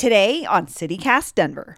Today 0.00 0.46
on 0.46 0.64
CityCast 0.64 1.34
Denver. 1.34 1.76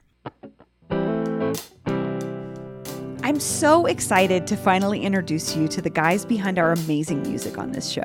I'm 3.24 3.40
so 3.40 3.86
excited 3.86 4.46
to 4.46 4.56
finally 4.56 5.00
introduce 5.02 5.56
you 5.56 5.66
to 5.66 5.82
the 5.82 5.90
guys 5.90 6.24
behind 6.24 6.56
our 6.56 6.70
amazing 6.70 7.22
music 7.22 7.58
on 7.58 7.72
this 7.72 7.90
show. 7.90 8.04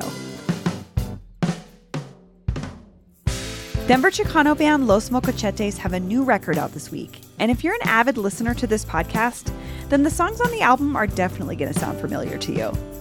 Denver 3.86 4.10
Chicano 4.10 4.58
band 4.58 4.88
Los 4.88 5.12
Mocochetes 5.12 5.78
have 5.78 5.94
a 5.94 6.00
new 6.00 6.24
record 6.24 6.58
out 6.58 6.72
this 6.72 6.90
week. 6.90 7.22
And 7.38 7.52
if 7.52 7.64
you're 7.64 7.76
an 7.76 7.82
avid 7.84 8.18
listener 8.18 8.56
to 8.56 8.66
this 8.66 8.84
podcast, 8.84 9.54
then 9.90 10.02
the 10.02 10.10
songs 10.10 10.42
on 10.42 10.50
the 10.50 10.62
album 10.62 10.96
are 10.96 11.06
definitely 11.06 11.56
going 11.56 11.72
to 11.72 11.80
sound 11.80 12.00
familiar 12.00 12.40
to 12.40 12.52
you. 12.52 12.97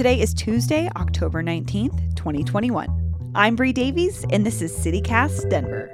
Today 0.00 0.18
is 0.18 0.32
Tuesday, 0.32 0.88
October 0.96 1.42
19th, 1.42 2.16
2021. 2.16 3.32
I'm 3.34 3.54
Bree 3.54 3.74
Davies, 3.74 4.24
and 4.30 4.46
this 4.46 4.62
is 4.62 4.72
CityCast 4.72 5.50
Denver. 5.50 5.90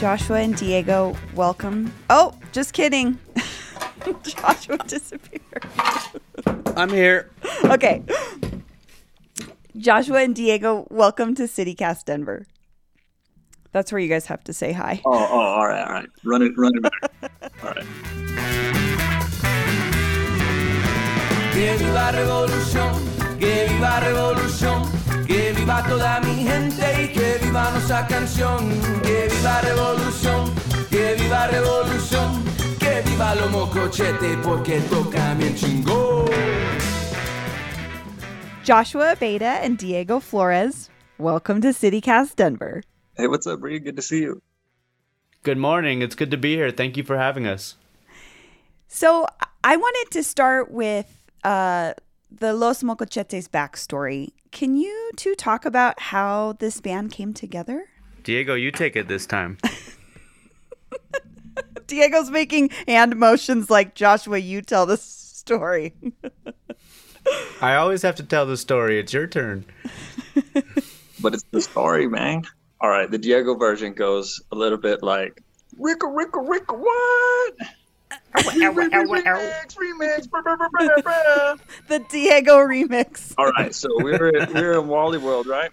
Joshua 0.00 0.38
and 0.38 0.56
Diego, 0.56 1.14
welcome. 1.34 1.92
Oh, 2.08 2.32
just 2.52 2.72
kidding. 2.72 3.18
Joshua 4.22 4.78
disappeared. 4.86 5.66
I'm 6.74 6.88
here. 6.88 7.28
Okay. 7.64 8.02
Joshua 9.76 10.22
and 10.22 10.34
Diego, 10.34 10.86
welcome 10.90 11.34
to 11.34 11.42
CityCast 11.42 12.06
Denver. 12.06 12.46
That's 13.76 13.92
where 13.92 14.00
you 14.00 14.08
guys 14.08 14.24
have 14.24 14.42
to 14.44 14.54
say 14.54 14.72
hi. 14.72 15.02
Oh, 15.04 15.12
oh, 15.12 15.38
all 15.38 15.66
right, 15.68 15.86
all 15.86 15.92
right. 15.92 16.08
Run 16.24 16.40
it, 16.40 16.52
run 16.56 16.72
it 16.76 16.82
back. 16.82 16.92
All 17.62 17.74
right. 17.76 17.84
Que 21.52 21.76
viva 21.76 22.10
revolución, 22.10 22.94
que 23.38 23.66
viva 23.68 24.00
revolución, 24.00 24.82
que 25.26 25.52
viva 25.52 25.84
toda 25.86 26.20
mi 26.20 26.36
gente 26.36 26.86
y 27.02 27.08
que 27.12 27.38
viva 27.44 27.70
nuestra 27.72 28.06
canción. 28.06 28.66
Que 29.02 29.28
viva 29.28 29.60
revolución, 29.60 30.50
que 30.88 31.14
viva 31.16 31.46
revolución, 31.48 32.44
que 32.78 33.02
viva 33.02 33.34
los 33.34 33.50
mocochete 33.50 34.38
porque 34.42 34.80
toca 34.88 35.34
bien 35.34 35.54
chingón. 35.54 36.24
Joshua 38.66 39.10
Abeyta 39.10 39.62
and 39.62 39.76
Diego 39.76 40.18
Florez, 40.18 40.88
welcome 41.18 41.60
to 41.60 41.74
CityCast 41.74 42.36
Denver. 42.36 42.82
Hey, 43.16 43.28
what's 43.28 43.46
up, 43.46 43.60
Bree? 43.60 43.78
Good 43.78 43.96
to 43.96 44.02
see 44.02 44.20
you. 44.20 44.42
Good 45.42 45.56
morning. 45.56 46.02
It's 46.02 46.14
good 46.14 46.30
to 46.32 46.36
be 46.36 46.54
here. 46.54 46.70
Thank 46.70 46.98
you 46.98 47.02
for 47.02 47.16
having 47.16 47.46
us. 47.46 47.76
So 48.88 49.26
I 49.64 49.76
wanted 49.76 50.10
to 50.12 50.22
start 50.22 50.70
with 50.70 51.06
uh, 51.42 51.94
the 52.30 52.52
Los 52.52 52.82
Mocochetes 52.82 53.48
backstory. 53.48 54.32
Can 54.50 54.76
you 54.76 55.10
two 55.16 55.34
talk 55.34 55.64
about 55.64 55.98
how 55.98 56.56
this 56.58 56.80
band 56.82 57.10
came 57.10 57.32
together? 57.32 57.86
Diego, 58.22 58.54
you 58.54 58.70
take 58.70 58.96
it 58.96 59.08
this 59.08 59.24
time. 59.24 59.56
Diego's 61.86 62.30
making 62.30 62.70
hand 62.86 63.16
motions 63.16 63.70
like 63.70 63.94
Joshua, 63.94 64.38
you 64.38 64.60
tell 64.60 64.84
the 64.84 64.98
story. 64.98 65.94
I 67.62 67.76
always 67.76 68.02
have 68.02 68.16
to 68.16 68.22
tell 68.22 68.44
the 68.44 68.56
story. 68.56 68.98
It's 68.98 69.12
your 69.12 69.26
turn. 69.26 69.64
But 71.18 71.32
it's 71.32 71.44
the 71.50 71.62
story, 71.62 72.06
man. 72.08 72.44
All 72.80 72.90
right, 72.90 73.10
the 73.10 73.18
Diego 73.18 73.54
version 73.54 73.94
goes 73.94 74.42
a 74.52 74.54
little 74.54 74.78
bit 74.78 75.02
like 75.02 75.42
Ricka, 75.78 76.06
Ricka, 76.06 76.46
Ricka, 76.46 76.78
what? 76.78 77.54
Uh, 78.10 78.16
uh, 78.34 78.38
uh, 78.38 78.72
remix, 78.72 79.76
remix, 79.76 80.30
brr, 80.30 80.42
brr, 80.42 80.56
brr, 80.56 80.68
brr, 80.70 81.02
brr. 81.02 81.56
the 81.88 81.98
Diego 82.10 82.58
remix. 82.58 83.34
All 83.38 83.50
right, 83.50 83.74
so 83.74 83.88
we 84.02 84.12
were 84.12 84.32
we 84.54 84.60
were 84.60 84.78
in 84.78 84.88
Wally 84.88 85.18
World, 85.18 85.46
right? 85.46 85.70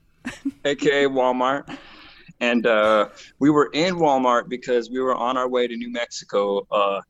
AKA 0.64 1.06
Walmart, 1.06 1.76
and 2.40 2.66
uh, 2.66 3.08
we 3.38 3.50
were 3.50 3.70
in 3.72 3.96
Walmart 3.96 4.48
because 4.48 4.90
we 4.90 5.00
were 5.00 5.14
on 5.14 5.36
our 5.36 5.48
way 5.48 5.66
to 5.66 5.76
New 5.76 5.90
Mexico 5.90 6.66
uh, 6.70 7.00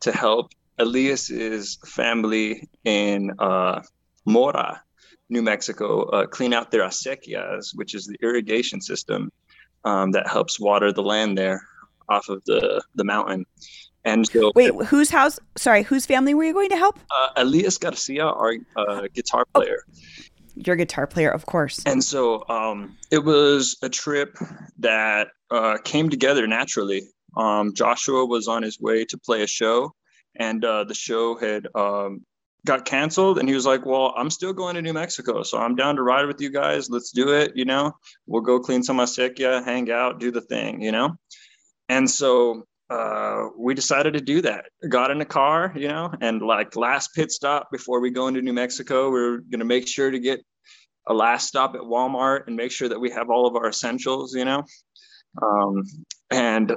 to 0.00 0.12
help 0.12 0.52
Elias's 0.78 1.78
family 1.86 2.68
in 2.84 3.32
uh, 3.38 3.80
Mora, 4.26 4.82
New 5.30 5.42
Mexico, 5.42 6.02
uh, 6.10 6.26
clean 6.26 6.52
out 6.52 6.70
their 6.70 6.82
acequias, 6.82 7.70
which 7.74 7.94
is 7.94 8.06
the 8.06 8.16
irrigation 8.22 8.80
system 8.80 9.30
um, 9.84 10.12
that 10.12 10.28
helps 10.28 10.60
water 10.60 10.92
the 10.92 11.02
land 11.02 11.36
there 11.38 11.60
off 12.08 12.28
of 12.28 12.42
the 12.44 12.82
the 12.94 13.04
mountain. 13.04 13.46
And 14.06 14.26
so, 14.26 14.52
Wait, 14.54 14.74
whose 14.86 15.08
house? 15.08 15.38
Sorry, 15.56 15.82
whose 15.82 16.04
family 16.04 16.34
were 16.34 16.44
you 16.44 16.52
going 16.52 16.68
to 16.70 16.76
help? 16.76 16.98
uh, 17.10 17.28
Elias 17.36 17.78
Garcia, 17.78 18.26
our 18.26 18.52
uh, 18.76 19.08
guitar 19.14 19.46
player, 19.54 19.78
Your 20.56 20.76
guitar 20.76 21.06
player, 21.06 21.30
of 21.30 21.46
course. 21.46 21.82
and 21.86 22.04
so 22.04 22.44
um, 22.50 22.96
it 23.10 23.24
was 23.24 23.78
a 23.82 23.88
trip 23.88 24.36
that 24.80 25.28
uh, 25.50 25.78
came 25.84 26.10
together 26.10 26.46
naturally. 26.46 27.02
Um, 27.34 27.72
Joshua 27.74 28.26
was 28.26 28.46
on 28.46 28.62
his 28.62 28.78
way 28.78 29.06
to 29.06 29.16
play 29.16 29.42
a 29.42 29.46
show, 29.46 29.94
and 30.36 30.62
uh, 30.64 30.84
the 30.84 30.94
show 30.94 31.36
had 31.36 31.66
um, 31.74 32.26
got 32.64 32.84
canceled. 32.84 33.38
And 33.38 33.48
he 33.48 33.54
was 33.54 33.66
like, 33.66 33.84
"Well, 33.84 34.14
I'm 34.16 34.30
still 34.30 34.52
going 34.52 34.74
to 34.74 34.82
New 34.82 34.92
Mexico, 34.92 35.42
so 35.42 35.58
I'm 35.58 35.76
down 35.76 35.96
to 35.96 36.02
ride 36.02 36.26
with 36.26 36.40
you 36.40 36.50
guys. 36.50 36.90
Let's 36.90 37.10
do 37.10 37.34
it. 37.34 37.52
You 37.54 37.64
know, 37.64 37.92
we'll 38.26 38.42
go 38.42 38.60
clean 38.60 38.82
some 38.82 38.98
acequia, 38.98 39.64
hang 39.64 39.90
out, 39.90 40.20
do 40.20 40.30
the 40.30 40.40
thing. 40.40 40.80
You 40.80 40.92
know." 40.92 41.16
And 41.88 42.10
so 42.10 42.64
uh, 42.90 43.48
we 43.58 43.74
decided 43.74 44.14
to 44.14 44.20
do 44.20 44.40
that. 44.42 44.66
Got 44.88 45.10
in 45.10 45.20
a 45.20 45.26
car, 45.26 45.72
you 45.76 45.88
know, 45.88 46.12
and 46.20 46.42
like 46.42 46.76
last 46.76 47.14
pit 47.14 47.30
stop 47.30 47.68
before 47.70 48.00
we 48.00 48.10
go 48.10 48.28
into 48.28 48.42
New 48.42 48.52
Mexico, 48.52 49.10
we 49.10 49.20
are 49.20 49.38
going 49.38 49.60
to 49.60 49.64
make 49.64 49.88
sure 49.88 50.10
to 50.10 50.18
get 50.18 50.40
a 51.06 51.14
last 51.14 51.48
stop 51.48 51.74
at 51.74 51.82
Walmart 51.82 52.46
and 52.46 52.56
make 52.56 52.72
sure 52.72 52.88
that 52.88 53.00
we 53.00 53.10
have 53.10 53.30
all 53.30 53.46
of 53.46 53.56
our 53.56 53.68
essentials, 53.68 54.34
you 54.34 54.44
know. 54.44 54.64
Um, 55.42 55.82
and 56.30 56.74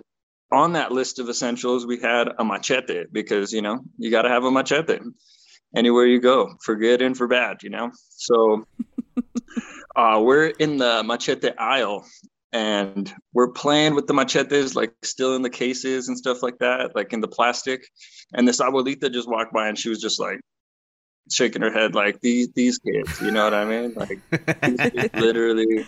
on 0.52 0.74
that 0.74 0.92
list 0.92 1.20
of 1.20 1.30
essentials, 1.30 1.86
we 1.86 2.00
had 2.00 2.30
a 2.38 2.44
machete 2.44 3.06
because, 3.12 3.52
you 3.54 3.62
know, 3.62 3.80
you 3.98 4.12
got 4.12 4.24
to 4.24 4.30
have 4.30 4.44
a 4.44 4.52
machete 4.52 5.00
anywhere 5.76 6.06
you 6.06 6.20
go 6.20 6.56
for 6.64 6.76
good 6.76 7.02
and 7.02 7.18
for 7.18 7.28
bad, 7.28 7.64
you 7.64 7.70
know. 7.70 7.92
So 8.10 8.66
uh, 9.96 10.22
we're 10.24 10.48
in 10.48 10.78
the 10.78 11.04
machete 11.04 11.52
aisle 11.58 12.06
and 12.54 13.14
we're 13.34 13.52
playing 13.52 13.96
with 13.96 14.08
the 14.08 14.14
machetes, 14.14 14.76
like 14.76 14.94
still 15.04 15.36
in 15.36 15.42
the 15.42 15.50
cases 15.50 16.08
and 16.08 16.18
stuff 16.18 16.42
like 16.42 16.58
that, 16.60 16.96
like 16.96 17.14
in 17.14 17.22
the 17.22 17.28
plastic. 17.28 17.86
And 18.34 18.48
this 18.48 18.62
abuelita 18.62 19.12
just 19.12 19.30
walked 19.30 19.54
by 19.54 19.68
and 19.68 19.78
she 19.78 19.90
was 19.90 20.00
just 20.00 20.20
like 20.20 20.40
shaking 21.32 21.62
her 21.62 21.72
head, 21.72 21.94
like 21.94 22.22
these 22.22 22.50
these 22.54 22.80
kids, 22.80 23.22
you 23.22 23.32
know 23.32 23.44
what 23.44 23.54
I 23.54 23.66
mean? 23.66 23.94
Like 23.94 25.14
literally, 25.16 25.86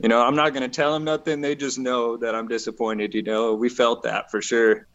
you 0.00 0.08
know, 0.08 0.20
I'm 0.22 0.36
not 0.36 0.54
gonna 0.54 0.68
tell 0.68 0.92
them 0.92 1.04
nothing. 1.04 1.40
They 1.40 1.54
just 1.54 1.78
know 1.78 2.16
that 2.16 2.34
I'm 2.34 2.48
disappointed. 2.48 3.14
You 3.14 3.22
know, 3.22 3.54
we 3.54 3.68
felt 3.68 4.02
that 4.04 4.30
for 4.30 4.40
sure. 4.40 4.86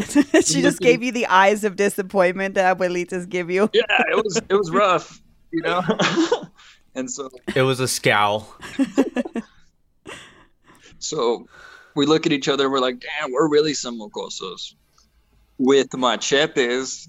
she 0.42 0.62
just 0.62 0.80
gave 0.80 1.02
you 1.02 1.12
the 1.12 1.26
eyes 1.26 1.64
of 1.64 1.76
disappointment 1.76 2.54
that 2.54 2.76
abuelitas 2.76 3.28
give 3.28 3.50
you. 3.50 3.70
Yeah, 3.72 3.82
it 4.10 4.16
was 4.16 4.40
it 4.48 4.54
was 4.54 4.70
rough, 4.70 5.20
you 5.50 5.62
know. 5.62 5.82
and 6.94 7.10
so 7.10 7.30
It 7.54 7.62
was 7.62 7.80
a 7.80 7.88
scowl. 7.88 8.54
So 11.04 11.46
we 11.94 12.06
look 12.06 12.26
at 12.26 12.32
each 12.32 12.48
other. 12.48 12.64
And 12.64 12.72
we're 12.72 12.80
like, 12.80 13.00
damn, 13.00 13.30
we're 13.30 13.48
really 13.48 13.74
some 13.74 14.00
mocosos. 14.00 14.74
With 15.58 15.94
machetes, 15.94 17.08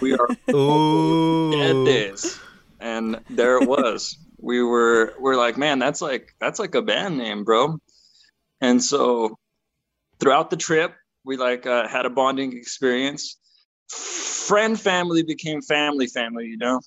we 0.00 0.12
are 0.12 0.28
Ooh. 0.54 1.50
machetes. 1.50 2.38
And 2.80 3.20
there 3.30 3.56
it 3.60 3.68
was. 3.68 4.18
we 4.38 4.62
were 4.62 5.14
we're 5.18 5.36
like, 5.36 5.56
man, 5.56 5.78
that's 5.78 6.02
like 6.02 6.34
that's 6.40 6.58
like 6.58 6.74
a 6.74 6.82
band 6.82 7.18
name, 7.18 7.44
bro. 7.44 7.78
And 8.60 8.82
so 8.82 9.38
throughout 10.20 10.50
the 10.50 10.56
trip, 10.56 10.94
we 11.24 11.36
like 11.36 11.66
uh, 11.66 11.88
had 11.88 12.06
a 12.06 12.10
bonding 12.10 12.56
experience. 12.56 13.38
Friend 13.88 14.80
family 14.80 15.22
became 15.22 15.60
family 15.62 16.06
family, 16.06 16.46
you 16.46 16.56
know. 16.56 16.80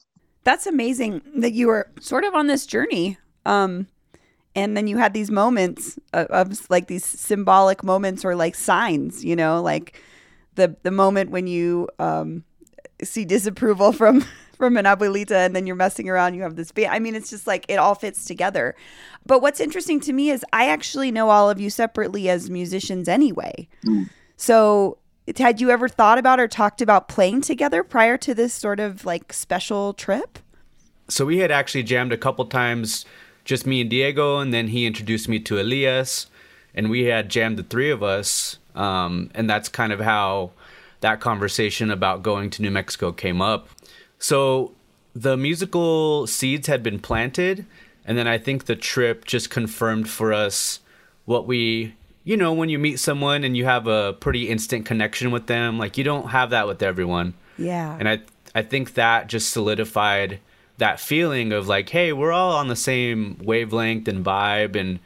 That's 0.44 0.68
amazing 0.68 1.22
that 1.38 1.54
you 1.54 1.68
were 1.68 1.90
sort 2.00 2.24
of 2.24 2.36
on 2.36 2.48
this 2.48 2.66
journey. 2.66 3.18
Um, 3.46 3.88
and 4.56 4.76
then 4.78 4.88
you 4.88 4.98
had 4.98 5.14
these 5.14 5.32
moments 5.32 6.00
of, 6.14 6.28
of 6.28 6.70
like 6.70 6.88
these 6.88 7.04
symbolic 7.04 7.84
moments 7.84 8.24
or 8.24 8.36
like 8.36 8.56
signs, 8.56 9.24
you 9.24 9.36
know, 9.36 9.62
like 9.62 10.00
the 10.56 10.76
the 10.84 10.92
moment 10.92 11.30
when 11.32 11.48
you 11.48 11.90
um, 12.00 12.44
see 13.04 13.26
disapproval 13.26 13.92
from 13.92 14.26
from 14.58 14.78
an 14.78 14.86
abuelita 14.86 15.46
and 15.46 15.54
then 15.54 15.68
you're 15.68 15.76
messing 15.76 16.08
around 16.08 16.34
you 16.34 16.42
have 16.42 16.56
this 16.56 16.72
band 16.72 16.88
i 16.94 16.98
mean 16.98 17.14
it's 17.14 17.30
just 17.30 17.46
like 17.46 17.66
it 17.68 17.76
all 17.76 17.94
fits 17.94 18.24
together 18.24 18.74
but 19.26 19.42
what's 19.42 19.60
interesting 19.60 20.00
to 20.00 20.14
me 20.14 20.30
is 20.30 20.46
i 20.54 20.70
actually 20.70 21.12
know 21.12 21.30
all 21.30 21.50
of 21.50 21.60
you 21.60 21.70
separately 21.70 22.30
as 22.30 22.50
musicians 22.50 23.10
anyway 23.10 23.68
Mm. 23.86 24.10
So 24.38 24.98
had 25.38 25.60
you 25.60 25.72
ever 25.72 25.88
thought 25.88 26.18
about 26.18 26.40
or 26.40 26.48
talked 26.48 26.82
about 26.82 27.08
playing 27.08 27.42
together 27.42 27.84
prior 27.84 28.18
to 28.18 28.34
this 28.34 28.54
sort 28.54 28.80
of 28.80 29.06
like 29.06 29.34
special 29.34 29.94
trip 29.94 30.40
so 31.08 31.26
we 31.26 31.40
had 31.40 31.52
actually 31.52 31.84
jammed 31.84 32.12
a 32.12 32.18
couple 32.18 32.46
times, 32.46 33.06
just 33.44 33.66
me 33.66 33.82
and 33.82 33.90
Diego, 33.90 34.40
and 34.40 34.54
then 34.54 34.70
he 34.70 34.86
introduced 34.86 35.30
me 35.30 35.40
to 35.40 35.62
Elias, 35.62 36.28
and 36.74 36.90
we 36.90 37.04
had 37.04 37.30
jammed 37.30 37.58
the 37.58 37.64
three 37.64 37.92
of 37.92 38.02
us, 38.02 38.58
um, 38.74 39.30
and 39.36 39.50
that's 39.50 39.70
kind 39.70 39.94
of 39.94 40.00
how 40.00 40.52
that 41.02 41.20
conversation 41.20 41.92
about 41.92 42.24
going 42.24 42.50
to 42.50 42.62
New 42.62 42.72
Mexico 42.72 43.12
came 43.12 43.42
up. 43.42 43.70
So 44.18 44.72
the 45.14 45.38
musical 45.38 46.26
seeds 46.26 46.68
had 46.68 46.82
been 46.82 47.00
planted, 47.00 47.66
and 48.04 48.18
then 48.18 48.28
I 48.28 48.38
think 48.40 48.66
the 48.66 48.76
trip 48.76 49.26
just 49.26 49.50
confirmed 49.50 50.10
for 50.10 50.34
us 50.34 50.80
what 51.26 51.46
we 51.46 51.94
you 52.26 52.36
know 52.36 52.52
when 52.52 52.68
you 52.68 52.78
meet 52.78 53.00
someone 53.00 53.44
and 53.46 53.56
you 53.56 53.64
have 53.64 53.88
a 53.88 54.14
pretty 54.14 54.50
instant 54.50 54.86
connection 54.86 55.32
with 55.32 55.46
them 55.48 55.78
like 55.80 55.98
you 55.98 56.04
don't 56.04 56.30
have 56.32 56.50
that 56.50 56.68
with 56.68 56.82
everyone 56.84 57.34
Yeah. 57.58 57.96
and 57.98 58.10
i 58.10 58.20
i 58.54 58.62
think 58.62 58.96
that 58.96 59.28
just 59.28 59.50
solidified 59.52 60.40
that 60.78 61.00
feeling 61.00 61.54
of 61.54 61.68
like 61.70 61.88
hey 61.90 62.12
we're 62.12 62.34
all 62.34 62.52
on 62.58 62.68
the 62.68 62.76
same 62.76 63.38
wavelength 63.44 64.08
and 64.10 64.26
vibe 64.26 64.76
and 64.76 65.00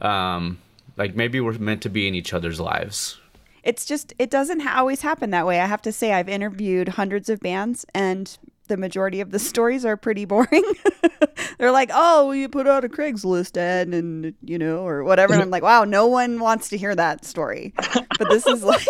um 0.00 0.58
like 0.96 1.14
maybe 1.14 1.40
we're 1.40 1.52
meant 1.58 1.82
to 1.82 1.88
be 1.88 2.06
in 2.08 2.14
each 2.14 2.34
other's 2.34 2.60
lives 2.60 3.18
it's 3.64 3.84
just 3.84 4.12
it 4.18 4.30
doesn't 4.30 4.66
always 4.66 5.02
happen 5.02 5.30
that 5.30 5.44
way. 5.46 5.60
I 5.60 5.66
have 5.66 5.82
to 5.82 5.92
say 5.92 6.12
I've 6.14 6.28
interviewed 6.28 6.88
hundreds 6.90 7.28
of 7.28 7.40
bands 7.40 7.84
and 7.92 8.38
the 8.68 8.76
majority 8.76 9.20
of 9.20 9.30
the 9.30 9.38
stories 9.38 9.84
are 9.84 9.96
pretty 9.96 10.24
boring. 10.24 10.62
They're 11.58 11.72
like, 11.72 11.90
"Oh, 11.92 12.30
you 12.32 12.48
put 12.48 12.66
out 12.68 12.84
a 12.84 12.88
Craigslist 12.88 13.56
ad 13.56 13.88
and 13.88 14.34
you 14.42 14.58
know, 14.58 14.86
or 14.86 15.02
whatever." 15.04 15.32
And 15.32 15.42
I'm 15.42 15.50
like, 15.50 15.62
"Wow, 15.62 15.84
no 15.84 16.06
one 16.06 16.38
wants 16.40 16.68
to 16.70 16.76
hear 16.78 16.94
that 16.94 17.24
story." 17.24 17.72
But 18.18 18.28
this 18.30 18.46
is 18.46 18.62
like 18.64 18.86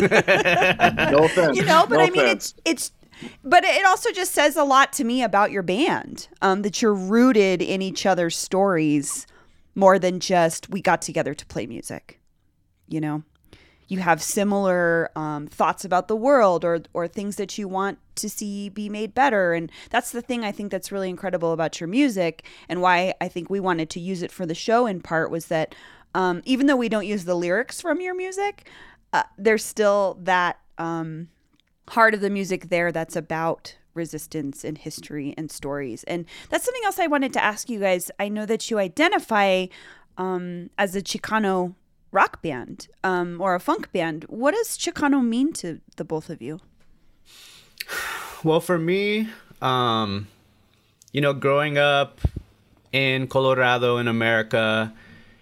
No 0.00 1.24
offense. 1.24 1.56
you 1.56 1.64
know, 1.64 1.86
but 1.88 1.96
No 1.98 2.04
I 2.04 2.10
mean 2.10 2.24
offense. 2.24 2.54
it's 2.64 2.90
it's 2.90 2.92
but 3.44 3.64
it 3.64 3.84
also 3.86 4.10
just 4.12 4.32
says 4.32 4.56
a 4.56 4.64
lot 4.64 4.92
to 4.94 5.04
me 5.04 5.22
about 5.22 5.50
your 5.50 5.62
band. 5.62 6.28
Um 6.42 6.62
that 6.62 6.80
you're 6.82 6.94
rooted 6.94 7.62
in 7.62 7.82
each 7.82 8.06
other's 8.06 8.36
stories 8.36 9.26
more 9.74 9.98
than 9.98 10.20
just 10.20 10.70
we 10.70 10.80
got 10.80 11.02
together 11.02 11.34
to 11.34 11.46
play 11.46 11.66
music. 11.66 12.20
You 12.88 13.00
know? 13.00 13.22
You 13.88 14.00
have 14.00 14.22
similar 14.22 15.10
um, 15.16 15.46
thoughts 15.46 15.84
about 15.84 16.08
the 16.08 16.16
world 16.16 16.64
or 16.64 16.80
or 16.92 17.06
things 17.06 17.36
that 17.36 17.56
you 17.58 17.68
want 17.68 17.98
to 18.16 18.28
see 18.28 18.68
be 18.68 18.88
made 18.88 19.14
better. 19.14 19.52
And 19.52 19.70
that's 19.90 20.10
the 20.10 20.22
thing 20.22 20.44
i 20.44 20.52
think 20.52 20.70
that's 20.70 20.92
really 20.92 21.08
incredible 21.10 21.52
about 21.52 21.80
your 21.80 21.88
music 21.88 22.44
and 22.68 22.80
why 22.80 23.14
i 23.20 23.28
think 23.28 23.50
we 23.50 23.60
wanted 23.60 23.90
to 23.90 24.00
use 24.00 24.22
it 24.22 24.32
for 24.32 24.46
the 24.46 24.54
show 24.54 24.86
in 24.86 25.00
part 25.00 25.30
was 25.30 25.46
that 25.46 25.74
um, 26.14 26.40
even 26.44 26.66
though 26.66 26.76
we 26.76 26.88
don't 26.88 27.06
use 27.06 27.24
the 27.24 27.34
lyrics 27.34 27.80
from 27.80 28.00
your 28.00 28.14
music 28.14 28.68
uh, 29.12 29.22
there's 29.38 29.64
still 29.64 30.18
that 30.22 30.58
um, 30.78 31.28
heart 31.90 32.14
of 32.14 32.20
the 32.20 32.30
music 32.30 32.68
there 32.68 32.92
that's 32.92 33.16
about 33.16 33.76
resistance 33.96 34.62
and 34.62 34.78
history 34.78 35.34
and 35.36 35.50
stories. 35.50 36.04
And 36.04 36.26
that's 36.50 36.64
something 36.64 36.82
else 36.84 36.98
i 36.98 37.06
wanted 37.06 37.32
to 37.32 37.42
ask 37.42 37.68
you 37.68 37.80
guys. 37.80 38.10
I 38.20 38.28
know 38.28 38.46
that 38.46 38.70
you 38.70 38.78
identify 38.78 39.66
um, 40.18 40.70
as 40.78 40.94
a 40.94 41.02
chicano 41.02 41.74
rock 42.16 42.40
band 42.40 42.88
um, 43.04 43.40
or 43.42 43.54
a 43.54 43.60
funk 43.60 43.92
band. 43.92 44.24
What 44.28 44.54
does 44.54 44.78
Chicano 44.78 45.22
mean 45.22 45.52
to 45.60 45.80
the 45.96 46.04
both 46.04 46.30
of 46.30 46.40
you? 46.40 46.60
Well, 48.42 48.60
for 48.60 48.78
me, 48.78 49.28
um, 49.60 50.28
you 51.12 51.20
know, 51.20 51.34
growing 51.34 51.76
up 51.76 52.20
in 52.90 53.28
Colorado 53.28 53.98
in 53.98 54.08
America, 54.08 54.94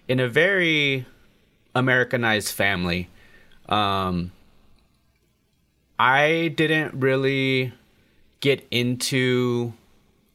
in 0.09 0.19
a 0.19 0.27
very 0.27 1.05
Americanized 1.73 2.53
family, 2.53 3.07
um, 3.69 4.33
I 5.97 6.53
didn't 6.57 6.93
really 6.93 7.71
get 8.41 8.67
into 8.69 9.71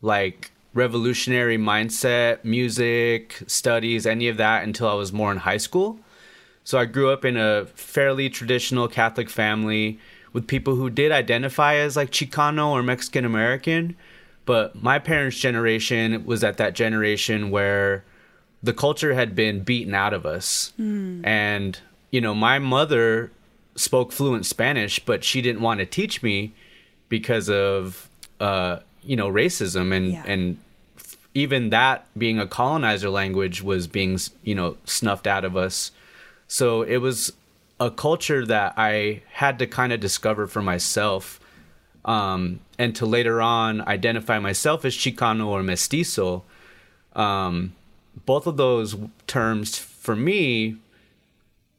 like 0.00 0.52
revolutionary 0.72 1.58
mindset, 1.58 2.44
music, 2.44 3.42
studies, 3.46 4.06
any 4.06 4.28
of 4.28 4.38
that 4.38 4.64
until 4.64 4.88
I 4.88 4.94
was 4.94 5.12
more 5.12 5.30
in 5.32 5.38
high 5.38 5.58
school. 5.58 5.98
So 6.64 6.78
I 6.78 6.84
grew 6.84 7.10
up 7.10 7.24
in 7.24 7.36
a 7.36 7.66
fairly 7.74 8.28
traditional 8.28 8.86
Catholic 8.88 9.28
family 9.30 9.98
with 10.32 10.46
people 10.46 10.76
who 10.76 10.90
did 10.90 11.10
identify 11.10 11.74
as 11.76 11.96
like 11.96 12.10
Chicano 12.10 12.68
or 12.70 12.82
Mexican 12.82 13.24
American. 13.24 13.96
But 14.46 14.80
my 14.80 14.98
parents' 14.98 15.38
generation 15.38 16.24
was 16.24 16.42
at 16.44 16.56
that 16.58 16.74
generation 16.74 17.50
where 17.50 18.04
the 18.62 18.72
culture 18.72 19.14
had 19.14 19.34
been 19.34 19.60
beaten 19.60 19.94
out 19.94 20.12
of 20.12 20.26
us. 20.26 20.72
And, 20.78 21.78
you 22.10 22.20
know, 22.20 22.34
my 22.34 22.58
mother 22.58 23.30
spoke 23.74 24.12
fluent 24.12 24.44
Spanish, 24.46 24.98
but 24.98 25.24
she 25.24 25.40
didn't 25.40 25.62
want 25.62 25.80
to 25.80 25.86
teach 25.86 26.22
me 26.22 26.52
because 27.08 27.48
of, 27.48 28.08
uh, 28.38 28.80
you 29.02 29.16
know, 29.16 29.30
racism 29.30 29.92
and, 29.94 30.12
Yeah. 30.12 30.24
and 30.26 30.58
even 31.34 31.70
that 31.70 32.06
being 32.18 32.38
a 32.38 32.46
colonizer 32.46 33.08
language 33.08 33.62
was 33.62 33.86
being, 33.86 34.18
you 34.42 34.54
know, 34.54 34.76
snuffed 34.84 35.26
out 35.26 35.44
of 35.44 35.56
us. 35.56 35.92
So 36.50 36.82
it 36.82 36.96
was 36.96 37.32
a 37.78 37.92
culture 37.92 38.44
that 38.44 38.74
I 38.76 39.22
had 39.34 39.60
to 39.60 39.68
kind 39.68 39.92
of 39.92 40.00
discover 40.00 40.48
for 40.48 40.60
myself, 40.60 41.38
um, 42.04 42.58
and 42.76 42.92
to 42.96 43.06
later 43.06 43.40
on 43.40 43.82
identify 43.82 44.40
myself 44.40 44.84
as 44.84 44.96
Chicano 44.96 45.46
or 45.46 45.62
Mestizo. 45.62 46.42
Um, 47.14 47.76
both 48.26 48.48
of 48.48 48.56
those 48.56 48.96
terms 49.28 49.78
for 49.78 50.16
me 50.16 50.78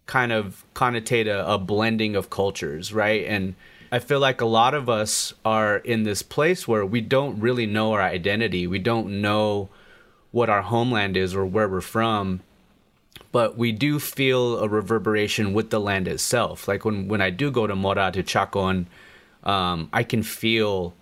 kind 0.05 0.31
of 0.31 0.63
connotate 0.73 1.27
a, 1.27 1.45
a 1.45 1.57
blending 1.57 2.15
of 2.15 2.29
cultures, 2.29 2.93
right? 2.93 3.25
And 3.25 3.55
I 3.91 3.99
feel 3.99 4.21
like 4.21 4.39
a 4.39 4.45
lot 4.45 4.73
of 4.73 4.87
us 4.87 5.33
are 5.43 5.79
in 5.79 6.03
this 6.03 6.21
place 6.21 6.65
where 6.65 6.85
we 6.85 7.01
don't 7.01 7.41
really 7.41 7.65
know 7.65 7.91
our 7.91 8.01
identity. 8.01 8.67
We 8.67 8.79
don't 8.79 9.19
know 9.21 9.67
what 10.31 10.49
our 10.49 10.61
homeland 10.61 11.17
is 11.17 11.35
or 11.35 11.45
where 11.45 11.67
we're 11.67 11.81
from 11.81 12.39
but 13.31 13.57
we 13.57 13.71
do 13.71 13.99
feel 13.99 14.59
a 14.59 14.67
reverberation 14.67 15.53
with 15.53 15.69
the 15.69 15.79
land 15.79 16.07
itself. 16.07 16.67
Like 16.67 16.83
when, 16.85 17.07
when 17.07 17.21
I 17.21 17.29
do 17.29 17.51
go 17.51 17.67
to 17.67 17.75
Mora 17.75 18.11
to 18.11 18.23
Chacon, 18.23 18.87
um, 19.43 19.89
I 19.93 20.03
can 20.03 20.23
feel 20.23 20.93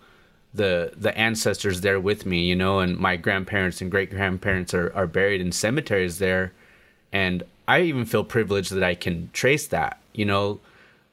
the 0.53 0.91
the 0.97 1.15
ancestors 1.17 1.81
there 1.81 1.99
with 1.99 2.25
me, 2.25 2.45
you 2.45 2.55
know, 2.55 2.79
and 2.79 2.97
my 2.97 3.17
grandparents 3.17 3.81
and 3.81 3.91
great 3.91 4.09
grandparents 4.09 4.73
are, 4.73 4.91
are 4.95 5.07
buried 5.07 5.41
in 5.41 5.51
cemeteries 5.51 6.19
there. 6.19 6.53
And 7.11 7.43
I 7.67 7.81
even 7.81 8.05
feel 8.05 8.23
privileged 8.23 8.71
that 8.71 8.83
I 8.83 8.95
can 8.95 9.29
trace 9.33 9.67
that. 9.67 9.99
You 10.13 10.25
know, 10.25 10.59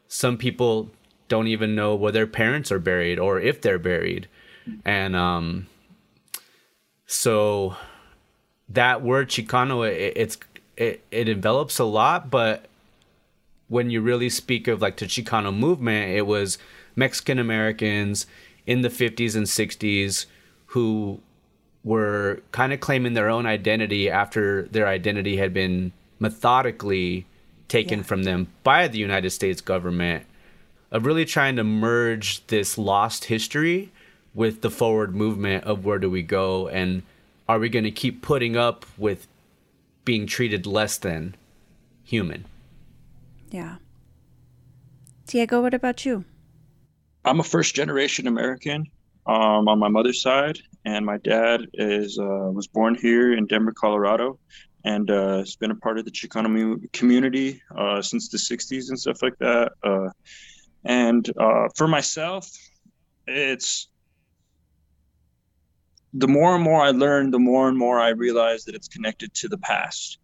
some 0.08 0.38
people 0.38 0.90
don't 1.28 1.48
even 1.48 1.74
know 1.74 1.94
where 1.94 2.12
their 2.12 2.26
parents 2.26 2.70
are 2.72 2.78
buried 2.78 3.18
or 3.18 3.40
if 3.40 3.60
they're 3.60 3.78
buried. 3.78 4.28
And 4.84 5.14
um 5.14 5.66
so 7.06 7.76
that 8.68 9.02
word 9.02 9.28
Chicano, 9.28 9.88
it, 9.88 10.14
it's 10.16 10.38
it, 10.76 11.02
it 11.10 11.28
envelops 11.28 11.78
a 11.78 11.84
lot, 11.84 12.30
but 12.30 12.66
when 13.68 13.90
you 13.90 14.00
really 14.00 14.28
speak 14.28 14.68
of 14.68 14.80
like 14.80 14.96
the 14.96 15.06
Chicano 15.06 15.56
movement, 15.56 16.10
it 16.10 16.26
was 16.26 16.58
Mexican 16.94 17.38
Americans 17.38 18.26
in 18.66 18.82
the 18.82 18.88
50s 18.88 19.34
and 19.36 19.46
60s 19.46 20.26
who 20.66 21.20
were 21.84 22.42
kind 22.52 22.72
of 22.72 22.80
claiming 22.80 23.14
their 23.14 23.28
own 23.28 23.46
identity 23.46 24.10
after 24.10 24.62
their 24.72 24.86
identity 24.88 25.36
had 25.36 25.54
been 25.54 25.92
methodically 26.18 27.26
taken 27.68 28.00
Yeah. 28.00 28.04
from 28.04 28.24
them 28.24 28.48
by 28.62 28.88
the 28.88 28.98
United 28.98 29.30
States 29.30 29.60
government 29.60 30.24
of 30.90 31.04
really 31.06 31.24
trying 31.24 31.56
to 31.56 31.64
merge 31.64 32.46
this 32.46 32.78
lost 32.78 33.24
history 33.24 33.90
with 34.34 34.60
the 34.60 34.70
forward 34.70 35.14
movement 35.14 35.64
of 35.64 35.84
where 35.84 35.98
do 35.98 36.08
we 36.10 36.22
go 36.22 36.68
and 36.68 37.02
are 37.48 37.58
we 37.58 37.68
going 37.68 37.84
to 37.84 37.90
keep 37.90 38.22
putting 38.22 38.56
up 38.56 38.84
with 38.96 39.26
being 40.06 40.26
treated 40.26 40.66
less 40.66 40.96
than 40.96 41.34
human 42.02 42.46
Yeah. 43.50 43.76
Diego, 45.26 45.60
what 45.60 45.74
about 45.74 46.06
you? 46.06 46.24
I'm 47.24 47.40
a 47.40 47.42
first 47.42 47.74
generation 47.74 48.28
American 48.28 48.86
um, 49.26 49.68
on 49.68 49.78
my 49.80 49.88
mother's 49.88 50.22
side, 50.22 50.60
and 50.84 51.04
my 51.04 51.18
dad 51.18 51.66
is 51.74 52.18
uh, 52.18 52.50
was 52.52 52.68
born 52.68 52.94
here 52.94 53.34
in 53.34 53.46
Denver, 53.46 53.72
Colorado, 53.72 54.38
and 54.84 55.10
uh, 55.10 55.38
has 55.38 55.56
been 55.56 55.72
a 55.72 55.74
part 55.74 55.98
of 55.98 56.04
the 56.04 56.12
Chicano 56.12 56.92
community 56.92 57.60
uh, 57.76 58.00
since 58.00 58.28
the 58.28 58.38
'60s 58.38 58.88
and 58.88 58.98
stuff 58.98 59.20
like 59.20 59.36
that. 59.38 59.72
Uh, 59.82 60.10
and 60.84 61.28
uh, 61.36 61.68
for 61.74 61.88
myself, 61.88 62.48
it's 63.26 63.88
the 66.18 66.28
more 66.28 66.54
and 66.54 66.64
more 66.64 66.80
I 66.82 66.90
learn, 66.90 67.30
the 67.30 67.38
more 67.38 67.68
and 67.68 67.76
more 67.76 68.00
I 68.00 68.10
realize 68.10 68.64
that 68.64 68.74
it's 68.74 68.88
connected 68.88 69.34
to 69.34 69.48
the 69.48 69.58
past. 69.58 70.18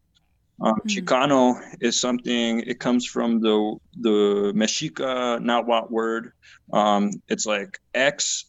Um, 0.60 0.74
Mm. 0.74 0.90
Chicano 0.90 1.60
is 1.80 2.00
something. 2.00 2.60
It 2.60 2.78
comes 2.78 3.06
from 3.06 3.40
the 3.40 3.76
the 4.00 4.52
Mexica 4.54 5.40
Nahuatl 5.40 5.92
word. 5.92 6.32
Um, 6.72 7.10
it's 7.28 7.46
like 7.46 7.80
X, 7.94 8.46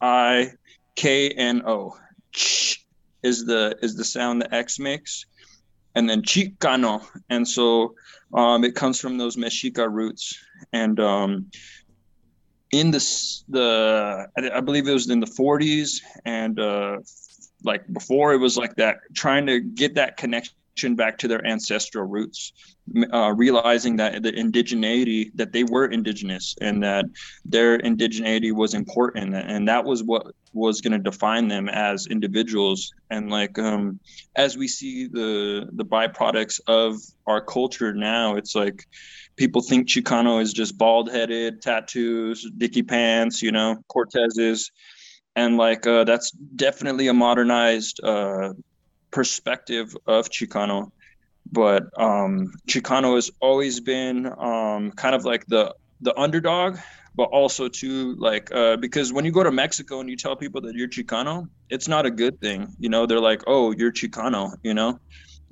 I, 0.00 0.52
K, 0.96 1.30
N, 1.30 1.62
O. 1.66 1.96
Ch 2.32 2.84
is 3.22 3.46
the 3.46 3.78
is 3.80 3.96
the 3.96 4.04
sound 4.04 4.42
the 4.42 4.52
X 4.54 4.78
makes, 4.78 5.26
and 5.94 6.08
then 6.08 6.22
Chicano, 6.22 7.06
and 7.30 7.46
so 7.46 7.94
um, 8.32 8.64
it 8.64 8.74
comes 8.74 9.00
from 9.00 9.16
those 9.16 9.36
Mexica 9.36 9.90
roots. 9.90 10.36
And 10.72 10.98
um, 10.98 11.50
in 12.80 12.90
the 12.90 12.98
the 13.48 14.28
I, 14.36 14.58
I 14.58 14.60
believe 14.60 14.86
it 14.88 14.92
was 14.92 15.08
in 15.08 15.20
the 15.20 15.26
40s 15.26 16.00
and 16.24 16.58
uh, 16.58 16.98
like 17.62 17.90
before 17.92 18.32
it 18.32 18.38
was 18.38 18.56
like 18.56 18.76
that 18.76 18.98
trying 19.14 19.46
to 19.46 19.60
get 19.60 19.94
that 19.94 20.16
connection 20.16 20.54
back 20.96 21.18
to 21.18 21.28
their 21.28 21.44
ancestral 21.46 22.06
roots 22.06 22.52
uh, 23.12 23.32
realizing 23.34 23.96
that 23.96 24.22
the 24.22 24.32
indigeneity 24.32 25.30
that 25.34 25.52
they 25.52 25.64
were 25.64 25.86
indigenous 25.86 26.54
and 26.60 26.82
that 26.82 27.06
their 27.44 27.78
indigeneity 27.78 28.52
was 28.52 28.74
important. 28.74 29.34
And 29.34 29.68
that 29.68 29.84
was 29.84 30.02
what 30.02 30.26
was 30.52 30.80
going 30.80 30.92
to 30.92 30.98
define 30.98 31.48
them 31.48 31.68
as 31.68 32.06
individuals. 32.06 32.92
And 33.10 33.30
like 33.30 33.58
um 33.58 33.98
as 34.36 34.56
we 34.56 34.68
see 34.68 35.06
the 35.06 35.68
the 35.72 35.84
byproducts 35.84 36.60
of 36.66 36.96
our 37.26 37.40
culture 37.40 37.94
now 37.94 38.36
it's 38.36 38.54
like 38.54 38.84
people 39.36 39.62
think 39.62 39.88
chicano 39.88 40.40
is 40.40 40.52
just 40.52 40.76
bald 40.76 41.10
headed 41.10 41.62
tattoos 41.62 42.48
dicky 42.58 42.82
pants 42.82 43.42
you 43.42 43.52
know 43.52 43.76
cortezes. 43.88 44.70
And 45.36 45.56
like 45.56 45.84
uh, 45.86 46.04
that's 46.04 46.30
definitely 46.30 47.08
a 47.08 47.14
modernized 47.14 47.98
uh, 48.04 48.52
perspective 49.14 49.96
of 50.06 50.28
chicano 50.28 50.90
but 51.50 51.84
um, 52.00 52.52
Chicano 52.66 53.14
has 53.16 53.30
always 53.40 53.80
been 53.80 54.26
um, 54.26 54.92
kind 54.92 55.14
of 55.14 55.24
like 55.24 55.46
the 55.46 55.74
the 56.00 56.18
underdog, 56.18 56.78
but 57.14 57.24
also 57.24 57.68
too 57.68 58.16
like 58.16 58.52
uh, 58.54 58.76
because 58.76 59.12
when 59.12 59.24
you 59.24 59.32
go 59.32 59.42
to 59.42 59.52
Mexico 59.52 60.00
and 60.00 60.08
you 60.08 60.16
tell 60.16 60.36
people 60.36 60.60
that 60.62 60.74
you're 60.74 60.88
Chicano, 60.88 61.48
it's 61.70 61.88
not 61.88 62.06
a 62.06 62.10
good 62.10 62.40
thing. 62.40 62.74
You 62.78 62.88
know, 62.88 63.06
they're 63.06 63.20
like, 63.20 63.42
"Oh, 63.46 63.72
you're 63.72 63.92
Chicano," 63.92 64.54
you 64.62 64.74
know. 64.74 64.98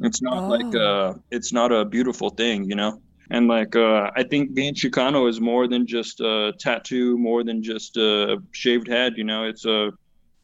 It's 0.01 0.23
not 0.23 0.45
oh. 0.45 0.49
like 0.49 0.75
uh 0.75 1.15
it's 1.31 1.53
not 1.53 1.73
a 1.73 1.85
beautiful 1.85 2.31
thing, 2.31 2.65
you 2.65 2.75
know. 2.75 3.01
And 3.31 3.49
like 3.49 3.77
uh, 3.77 4.11
I 4.17 4.25
think 4.25 4.55
being 4.55 4.75
Chicano 4.75 5.29
is 5.29 5.41
more 5.41 5.69
than 5.69 5.87
just 5.87 6.21
a 6.21 6.53
tattoo, 6.59 7.17
more 7.19 7.45
than 7.45 7.63
just 7.63 7.97
a 7.97 8.39
shaved 8.51 8.89
head. 8.89 9.15
You 9.17 9.25
know, 9.25 9.45
it's 9.45 9.65
a 9.65 9.93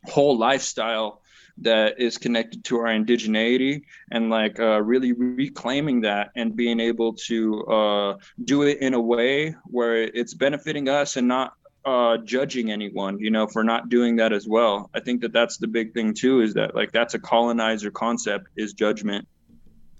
whole 0.06 0.38
lifestyle 0.38 1.22
that 1.62 2.00
is 2.00 2.18
connected 2.18 2.64
to 2.64 2.78
our 2.78 2.86
indigeneity 2.86 3.82
and 4.10 4.30
like 4.30 4.58
uh, 4.60 4.80
really 4.82 5.12
reclaiming 5.12 6.00
that 6.02 6.30
and 6.36 6.54
being 6.56 6.80
able 6.80 7.12
to 7.14 7.64
uh, 7.64 8.16
do 8.44 8.62
it 8.62 8.78
in 8.80 8.94
a 8.94 9.00
way 9.00 9.54
where 9.64 10.02
it's 10.02 10.34
benefiting 10.34 10.88
us 10.88 11.16
and 11.16 11.26
not 11.26 11.54
uh, 11.84 12.18
judging 12.18 12.70
anyone, 12.70 13.18
you 13.18 13.30
know, 13.30 13.46
for 13.46 13.64
not 13.64 13.88
doing 13.88 14.16
that 14.16 14.32
as 14.32 14.46
well. 14.46 14.90
I 14.94 15.00
think 15.00 15.20
that 15.22 15.32
that's 15.32 15.56
the 15.56 15.66
big 15.66 15.94
thing 15.94 16.12
too, 16.12 16.40
is 16.40 16.54
that 16.54 16.74
like 16.74 16.92
that's 16.92 17.14
a 17.14 17.18
colonizer 17.18 17.90
concept 17.90 18.48
is 18.56 18.72
judgment. 18.72 19.26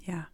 Yeah. 0.00 0.24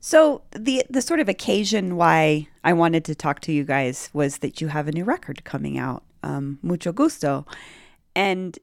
So 0.00 0.42
the 0.50 0.84
the 0.90 1.00
sort 1.00 1.20
of 1.20 1.28
occasion 1.28 1.96
why 1.96 2.48
I 2.62 2.74
wanted 2.74 3.04
to 3.06 3.14
talk 3.14 3.40
to 3.40 3.52
you 3.52 3.64
guys 3.64 4.10
was 4.12 4.38
that 4.38 4.60
you 4.60 4.68
have 4.68 4.88
a 4.88 4.92
new 4.92 5.04
record 5.04 5.44
coming 5.44 5.78
out, 5.78 6.02
um, 6.22 6.58
Mucho 6.62 6.92
Gusto, 6.92 7.46
and 8.14 8.58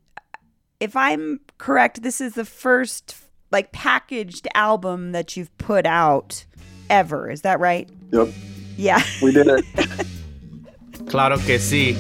if 0.82 0.96
I'm 0.98 1.40
correct, 1.60 2.02
this 2.02 2.20
is 2.20 2.34
the 2.34 2.44
first 2.44 3.16
like 3.52 3.72
packaged 3.72 4.48
album 4.56 5.12
that 5.12 5.38
you've 5.38 5.56
put 5.58 5.86
out 5.86 6.44
ever. 6.90 7.30
Is 7.30 7.44
that 7.44 7.60
right? 7.60 7.90
Yep. 8.12 8.30
Yeah. 8.78 9.02
We 9.22 9.32
did 9.32 9.48
it. 9.48 9.64
claro 11.08 11.38
que 11.38 11.60
sí. 11.60 11.96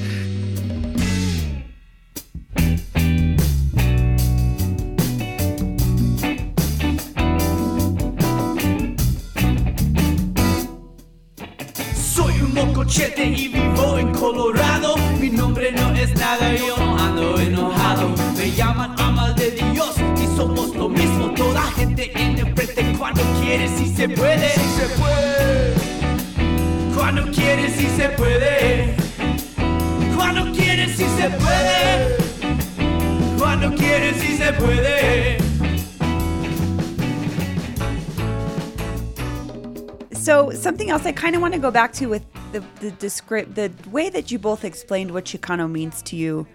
Something 40.62 40.91
else 40.91 41.06
I 41.06 41.12
kind 41.12 41.36
of 41.36 41.41
want 41.41 41.56
to 41.56 41.60
go 41.60 41.72
back 41.72 41.91
to 41.94 42.08
with 42.08 42.24
the 42.51 42.63
the 42.80 42.91
descript 42.91 43.56
the 43.56 43.72
way 43.89 44.10
that 44.10 44.32
you 44.32 44.38
both 44.38 44.63
explained 44.63 45.12
what 45.12 45.25
Chicano 45.25 45.70
means 45.70 46.01
to 46.03 46.15
you 46.15 46.48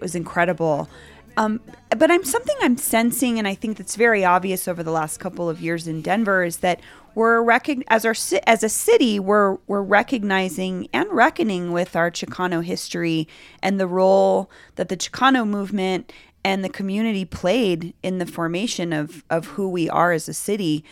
was 0.00 0.14
incredible. 0.14 0.88
Um, 1.36 1.60
but 1.96 2.10
I'm 2.10 2.24
something 2.24 2.56
I'm 2.60 2.76
sensing, 2.76 3.38
and 3.38 3.46
I 3.46 3.54
think 3.54 3.78
that's 3.78 3.94
very 3.94 4.24
obvious 4.24 4.66
over 4.66 4.82
the 4.82 4.90
last 4.90 5.18
couple 5.20 5.48
of 5.48 5.60
years 5.60 5.86
in 5.86 6.02
Denver 6.02 6.42
is 6.42 6.58
that 6.58 6.80
we're 7.14 7.40
recog- 7.40 7.84
as 7.86 8.04
our 8.04 8.14
as 8.46 8.64
a 8.64 8.68
city 8.68 9.20
we're 9.20 9.58
we're 9.68 9.82
recognizing 9.82 10.88
and 10.92 11.08
reckoning 11.12 11.72
with 11.72 11.94
our 11.94 12.10
Chicano 12.10 12.64
history 12.64 13.28
and 13.62 13.78
the 13.78 13.86
role 13.86 14.50
that 14.74 14.88
the 14.88 14.96
Chicano 14.96 15.46
movement 15.46 16.12
and 16.44 16.64
the 16.64 16.68
community 16.68 17.24
played 17.24 17.94
in 18.02 18.18
the 18.18 18.26
formation 18.26 18.92
of 18.92 19.24
of 19.30 19.46
who 19.46 19.68
we 19.68 19.88
are 19.88 20.10
as 20.10 20.28
a 20.28 20.34
city. 20.34 20.84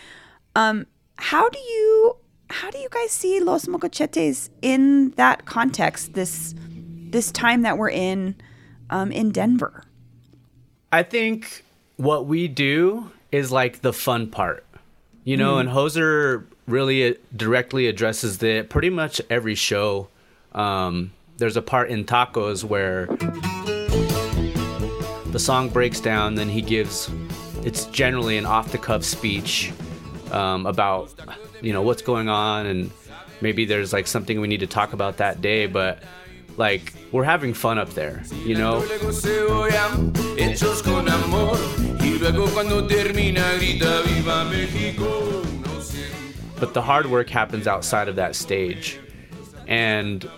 Um, 0.55 0.87
how 1.17 1.49
do 1.49 1.59
you 1.59 2.17
how 2.51 2.71
do 2.71 2.79
you 2.79 2.89
guys 2.91 3.11
see 3.11 3.41
Los 3.41 3.69
Mocochetes 3.69 4.51
in 4.63 5.11
that 5.11 5.45
context? 5.45 6.15
This 6.15 6.55
this 7.11 7.31
time 7.33 7.63
that 7.63 7.79
we're 7.79 7.91
in 7.91 8.37
um, 8.91 9.13
in 9.13 9.31
Denver? 9.31 9.85
I 10.93 11.03
think 11.03 11.65
what 11.97 12.27
we 12.27 12.49
do 12.49 13.11
is 13.31 13.53
like 13.53 13.83
the 13.83 13.93
fun 13.93 14.31
part, 14.31 14.65
you 15.25 15.37
know, 15.37 15.57
mm. 15.57 15.61
and 15.61 15.69
Hoser 15.69 16.45
really 16.67 17.17
directly 17.37 17.87
addresses 17.87 18.39
the 18.39 18.63
pretty 18.63 18.91
much 18.91 19.21
every 19.29 19.55
show. 19.55 20.09
Um, 20.53 21.13
there's 21.37 21.57
a 21.57 21.63
part 21.63 21.91
in 21.91 22.05
Tacos 22.05 22.65
where 22.65 23.07
the 25.27 25.39
song 25.39 25.69
breaks 25.69 26.01
down, 26.01 26.35
then 26.35 26.49
he 26.49 26.63
gives 26.63 27.11
it's 27.65 27.85
generally 27.87 28.39
an 28.39 28.47
off 28.47 28.73
the 28.73 28.79
cuff 28.79 29.05
speech 29.05 29.73
um, 30.33 30.67
about 30.67 31.13
you 31.63 31.73
know 31.73 31.83
what's 31.83 32.03
going 32.03 32.29
on 32.29 32.67
and 32.67 32.91
maybe 33.41 33.65
there's 33.65 33.93
like 33.93 34.07
something 34.07 34.41
we 34.41 34.49
need 34.49 34.61
to 34.61 34.67
talk 34.67 34.93
about 34.93 35.19
that 35.19 35.41
day, 35.41 35.67
but 35.67 36.03
like 36.57 36.93
we're 37.13 37.25
having 37.25 37.55
fun 37.55 37.79
up 37.79 37.91
there, 37.91 38.23
you 38.45 38.57
know. 38.57 38.81
But 46.59 46.75
the 46.75 46.83
hard 46.83 47.07
work 47.07 47.31
happens 47.31 47.67
outside 47.69 48.09
of 48.09 48.17
that 48.17 48.35
stage. 48.35 48.99
And 49.69 50.29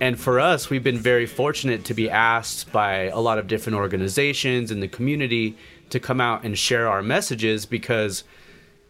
and 0.00 0.18
for 0.18 0.40
us, 0.40 0.68
we've 0.68 0.82
been 0.82 0.98
very 0.98 1.26
fortunate 1.26 1.84
to 1.86 1.94
be 1.94 2.10
asked 2.10 2.70
by 2.70 3.04
a 3.04 3.18
lot 3.18 3.38
of 3.38 3.46
different 3.46 3.76
organizations 3.76 4.70
in 4.70 4.80
the 4.80 4.88
community 4.88 5.56
to 5.90 6.00
come 6.00 6.20
out 6.20 6.44
and 6.44 6.58
share 6.58 6.88
our 6.88 7.02
messages 7.02 7.64
because 7.64 8.24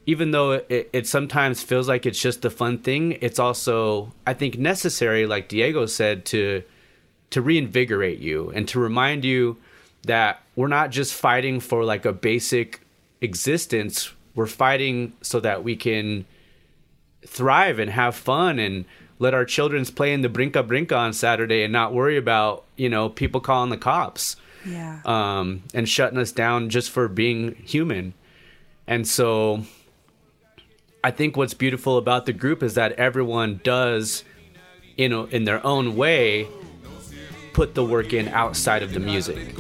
even 0.07 0.31
though 0.31 0.53
it, 0.53 0.89
it 0.93 1.07
sometimes 1.07 1.63
feels 1.63 1.89
like 1.89 2.07
it's 2.07 2.21
just 2.21 2.45
a 2.45 2.51
fun 2.51 2.79
thing, 2.79 3.19
it's 3.21 3.39
also 3.39 4.13
I 4.27 4.35
think 4.35 4.59
necessary, 4.59 5.27
like 5.27 5.49
Diego 5.49 5.87
said, 5.87 6.25
to 6.27 6.63
to 7.31 7.43
reinvigorate 7.43 8.21
you 8.21 8.51
and 8.51 8.69
to 8.69 8.79
remind 8.79 9.25
you 9.25 9.57
that 10.05 10.41
we're 10.55 10.69
not 10.69 10.91
just 10.91 11.13
fighting 11.13 11.59
for 11.59 11.85
like 11.85 12.05
a 12.05 12.13
basic 12.13 12.81
existence. 13.21 14.13
We're 14.37 14.47
fighting 14.47 15.13
so 15.23 15.41
that 15.41 15.65
we 15.65 15.75
can 15.75 16.25
thrive 17.27 17.81
and 17.81 17.91
have 17.91 18.15
fun 18.15 18.61
and 18.61 18.85
let 19.19 19.35
our 19.35 19.45
children's 19.45 19.91
play 19.91 20.13
in 20.13 20.23
the 20.23 20.29
brinca 20.29 20.65
brinca 20.65 20.97
on 20.97 21.13
Saturday 21.13 21.65
and 21.65 21.73
not 21.73 21.93
worry 21.93 22.17
about, 22.17 22.65
you 22.77 22.89
know, 22.89 23.09
people 23.09 23.41
calling 23.41 23.71
the 23.71 23.77
cops. 23.77 24.37
Yeah. 24.65 25.01
Um, 25.05 25.63
and 25.75 25.89
shutting 25.89 26.19
us 26.19 26.33
down 26.33 26.71
just 26.71 26.91
for 26.91 27.09
being 27.09 27.55
human. 27.65 28.15
And 28.87 29.07
so 29.07 29.63
I 31.07 31.13
think 31.13 31.37
what's 31.37 31.55
beautiful 31.55 31.99
about 31.99 32.27
the 32.27 32.33
group 32.33 32.65
is 32.65 32.75
that 32.75 32.91
everyone 32.95 33.61
does, 33.63 34.25
you 34.97 35.09
know, 35.09 35.27
in 35.27 35.45
their 35.45 35.65
own 35.65 35.95
way, 35.95 36.49
put 37.53 37.77
the 37.77 37.85
work 37.85 38.13
in 38.13 38.27
outside 38.27 38.83
of 38.83 38.93
the 38.93 38.99
music. 38.99 39.55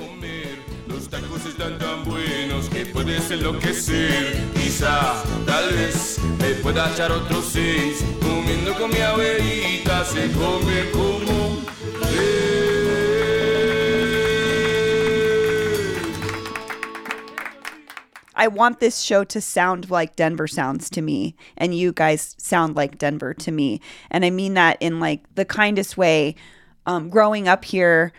I 18.36 18.48
want 18.48 18.80
this 18.80 19.00
show 19.00 19.24
to 19.24 19.40
sound 19.40 19.90
like 19.90 20.14
Denver 20.14 20.46
sounds 20.46 20.90
to 20.90 21.02
me, 21.02 21.34
and 21.56 21.74
you 21.74 21.92
guys 21.92 22.36
sound 22.38 22.76
like 22.76 22.98
Denver 22.98 23.34
to 23.34 23.50
me. 23.50 23.80
And 24.10 24.24
I 24.24 24.30
mean 24.30 24.54
that 24.54 24.76
in 24.80 25.00
like 25.00 25.22
the 25.34 25.44
kindest 25.44 25.96
way. 25.96 26.36
Um, 26.84 27.10
growing 27.10 27.48
up 27.48 27.64
here, 27.64 28.12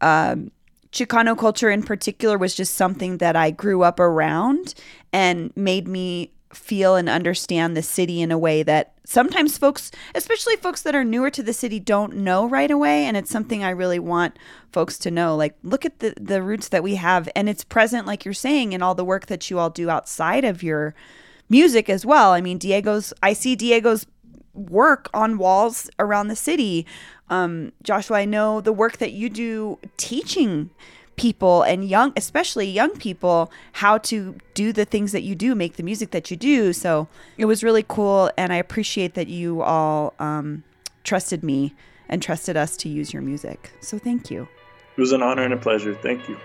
um, 0.00 0.52
Chicano 0.92 1.36
culture 1.36 1.70
in 1.70 1.82
particular 1.82 2.36
was 2.36 2.54
just 2.54 2.74
something 2.74 3.18
that 3.18 3.34
I 3.34 3.50
grew 3.50 3.82
up 3.82 3.98
around 3.98 4.74
and 5.12 5.50
made 5.56 5.88
me 5.88 6.30
feel 6.52 6.96
and 6.96 7.08
understand 7.08 7.76
the 7.76 7.82
city 7.82 8.20
in 8.20 8.30
a 8.30 8.38
way 8.38 8.62
that 8.62 8.91
sometimes 9.04 9.58
folks, 9.58 9.90
especially 10.14 10.56
folks 10.56 10.82
that 10.82 10.94
are 10.94 11.04
newer 11.04 11.30
to 11.30 11.42
the 11.42 11.52
city, 11.52 11.80
don't 11.80 12.16
know 12.16 12.48
right 12.48 12.70
away. 12.70 13.04
And 13.04 13.16
it's 13.16 13.30
something 13.30 13.62
I 13.62 13.70
really 13.70 13.98
want 13.98 14.38
folks 14.72 14.98
to 14.98 15.10
know. 15.10 15.36
Like, 15.36 15.56
look 15.62 15.84
at 15.84 15.98
the, 15.98 16.14
the 16.20 16.42
roots 16.42 16.68
that 16.68 16.82
we 16.82 16.96
have. 16.96 17.28
And 17.34 17.48
it's 17.48 17.64
present, 17.64 18.06
like 18.06 18.24
you're 18.24 18.34
saying, 18.34 18.72
in 18.72 18.82
all 18.82 18.94
the 18.94 19.04
work 19.04 19.26
that 19.26 19.50
you 19.50 19.58
all 19.58 19.70
do 19.70 19.90
outside 19.90 20.44
of 20.44 20.62
your 20.62 20.94
music 21.48 21.90
as 21.90 22.06
well. 22.06 22.32
I 22.32 22.40
mean, 22.40 22.58
Diego's, 22.58 23.12
I 23.22 23.32
see 23.32 23.54
Diego's 23.56 24.06
work 24.54 25.08
on 25.12 25.38
walls 25.38 25.90
around 25.98 26.28
the 26.28 26.36
city. 26.36 26.86
Um, 27.28 27.72
Joshua, 27.82 28.18
I 28.18 28.24
know 28.24 28.60
the 28.60 28.72
work 28.72 28.98
that 28.98 29.12
you 29.12 29.28
do 29.28 29.78
teaching 29.96 30.70
people 31.22 31.62
and 31.62 31.84
young, 31.84 32.12
especially 32.16 32.68
young 32.68 32.90
people, 32.96 33.52
how 33.74 33.96
to 33.96 34.34
do 34.54 34.72
the 34.72 34.84
things 34.84 35.12
that 35.12 35.22
you 35.22 35.36
do, 35.36 35.54
make 35.54 35.76
the 35.76 35.82
music 35.84 36.10
that 36.10 36.32
you 36.32 36.36
do. 36.36 36.72
So 36.72 37.06
it 37.38 37.44
was 37.44 37.62
really 37.62 37.84
cool. 37.86 38.28
And 38.36 38.52
I 38.52 38.56
appreciate 38.56 39.14
that 39.14 39.28
you 39.28 39.62
all 39.62 40.14
um, 40.18 40.64
trusted 41.04 41.44
me 41.44 41.76
and 42.08 42.20
trusted 42.20 42.56
us 42.56 42.76
to 42.78 42.88
use 42.88 43.12
your 43.12 43.22
music. 43.22 43.70
So 43.80 43.98
thank 43.98 44.32
you. 44.32 44.48
It 44.96 45.00
was 45.00 45.12
an 45.12 45.22
honor 45.22 45.44
and 45.44 45.54
a 45.54 45.56
pleasure. 45.56 45.94
Thank 45.94 46.28
you. 46.28 46.36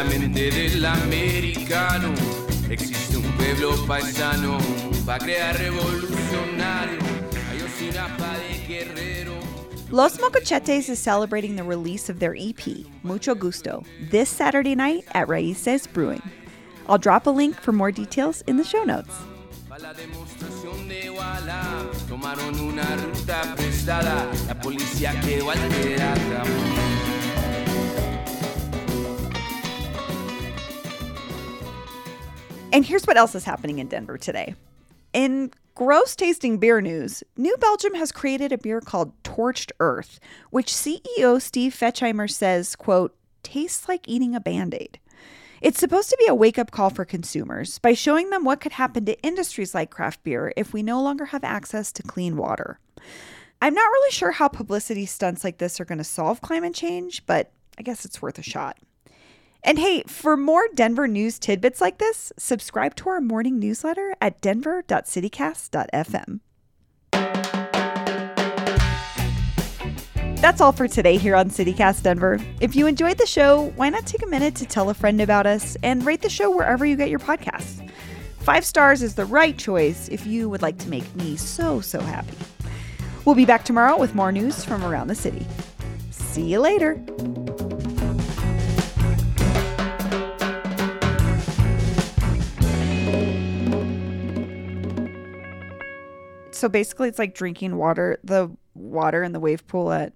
La 0.00 0.06
mente 0.06 0.50
del 0.50 0.82
americano, 0.82 2.14
existe 2.70 3.18
un 3.18 3.36
pueblo 3.36 3.76
paisano, 3.86 4.56
va 5.06 5.16
a 5.16 5.18
crear 5.18 5.58
revolucionario, 5.58 6.98
Ayotzinapa 7.50 8.38
de 8.38 8.66
Guerrero. 8.66 9.34
Los 9.90 10.18
Mocochetes 10.18 10.88
is 10.88 10.98
celebrating 10.98 11.54
the 11.54 11.62
release 11.62 12.08
of 12.08 12.18
their 12.18 12.34
EP, 12.34 12.86
Mucho 13.02 13.34
Gusto, 13.34 13.84
this 14.10 14.30
Saturday 14.30 14.74
night 14.74 15.04
at 15.12 15.28
Raíces 15.28 15.86
Brewing. 15.86 16.22
I'll 16.88 16.96
drop 16.96 17.26
a 17.26 17.30
link 17.30 17.60
for 17.60 17.72
more 17.72 17.92
details 17.92 18.42
in 18.46 18.56
the 18.56 18.64
show 18.64 18.84
notes. 18.84 19.12
La 19.68 19.92
demostración 19.92 20.88
de 20.88 21.10
Walla, 21.10 21.86
tomaron 22.08 22.58
una 22.58 22.84
ruta 22.96 23.54
prestada, 23.54 24.26
la 24.46 24.54
policía 24.54 25.12
quedó 25.20 25.50
alterada. 25.50 26.44
And 32.72 32.86
here's 32.86 33.04
what 33.04 33.16
else 33.16 33.34
is 33.34 33.44
happening 33.44 33.80
in 33.80 33.88
Denver 33.88 34.16
today. 34.16 34.54
In 35.12 35.50
gross 35.74 36.14
tasting 36.14 36.58
beer 36.58 36.80
news, 36.80 37.24
New 37.36 37.56
Belgium 37.56 37.94
has 37.94 38.12
created 38.12 38.52
a 38.52 38.58
beer 38.58 38.80
called 38.80 39.20
Torched 39.24 39.72
Earth, 39.80 40.20
which 40.50 40.72
CEO 40.72 41.42
Steve 41.42 41.74
Fechheimer 41.74 42.30
says, 42.30 42.76
quote, 42.76 43.16
tastes 43.42 43.88
like 43.88 44.08
eating 44.08 44.36
a 44.36 44.40
band-aid. 44.40 45.00
It's 45.60 45.80
supposed 45.80 46.10
to 46.10 46.16
be 46.18 46.26
a 46.28 46.34
wake-up 46.34 46.70
call 46.70 46.90
for 46.90 47.04
consumers 47.04 47.78
by 47.80 47.92
showing 47.92 48.30
them 48.30 48.44
what 48.44 48.60
could 48.60 48.72
happen 48.72 49.04
to 49.06 49.20
industries 49.22 49.74
like 49.74 49.90
craft 49.90 50.22
beer 50.22 50.52
if 50.56 50.72
we 50.72 50.82
no 50.82 51.02
longer 51.02 51.26
have 51.26 51.44
access 51.44 51.90
to 51.92 52.02
clean 52.04 52.36
water. 52.36 52.78
I'm 53.60 53.74
not 53.74 53.90
really 53.90 54.12
sure 54.12 54.30
how 54.30 54.48
publicity 54.48 55.06
stunts 55.06 55.42
like 55.42 55.58
this 55.58 55.80
are 55.80 55.84
going 55.84 55.98
to 55.98 56.04
solve 56.04 56.40
climate 56.40 56.74
change, 56.74 57.26
but 57.26 57.50
I 57.78 57.82
guess 57.82 58.04
it's 58.04 58.22
worth 58.22 58.38
a 58.38 58.42
shot. 58.42 58.78
And 59.62 59.78
hey, 59.78 60.02
for 60.06 60.36
more 60.36 60.66
Denver 60.74 61.06
news 61.06 61.38
tidbits 61.38 61.80
like 61.80 61.98
this, 61.98 62.32
subscribe 62.38 62.96
to 62.96 63.10
our 63.10 63.20
morning 63.20 63.58
newsletter 63.58 64.14
at 64.20 64.40
denver.citycast.fm. 64.40 66.40
That's 70.40 70.62
all 70.62 70.72
for 70.72 70.88
today 70.88 71.18
here 71.18 71.36
on 71.36 71.50
CityCast 71.50 72.02
Denver. 72.02 72.38
If 72.60 72.74
you 72.74 72.86
enjoyed 72.86 73.18
the 73.18 73.26
show, 73.26 73.74
why 73.76 73.90
not 73.90 74.06
take 74.06 74.22
a 74.22 74.26
minute 74.26 74.54
to 74.54 74.64
tell 74.64 74.88
a 74.88 74.94
friend 74.94 75.20
about 75.20 75.46
us 75.46 75.76
and 75.82 76.06
rate 76.06 76.22
the 76.22 76.30
show 76.30 76.50
wherever 76.50 76.86
you 76.86 76.96
get 76.96 77.10
your 77.10 77.18
podcasts? 77.18 77.86
Five 78.38 78.64
stars 78.64 79.02
is 79.02 79.14
the 79.14 79.26
right 79.26 79.58
choice 79.58 80.08
if 80.08 80.26
you 80.26 80.48
would 80.48 80.62
like 80.62 80.78
to 80.78 80.88
make 80.88 81.14
me 81.14 81.36
so, 81.36 81.82
so 81.82 82.00
happy. 82.00 82.38
We'll 83.26 83.34
be 83.34 83.44
back 83.44 83.66
tomorrow 83.66 83.98
with 83.98 84.14
more 84.14 84.32
news 84.32 84.64
from 84.64 84.82
around 84.82 85.08
the 85.08 85.14
city. 85.14 85.46
See 86.10 86.44
you 86.44 86.60
later. 86.60 86.98
So 96.60 96.68
basically, 96.68 97.08
it's 97.08 97.18
like 97.18 97.34
drinking 97.34 97.76
water, 97.76 98.18
the 98.22 98.54
water 98.74 99.22
in 99.22 99.32
the 99.32 99.40
wave 99.40 99.66
pool 99.66 99.90
at 99.92 100.12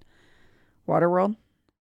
Waterworld. 0.86 1.36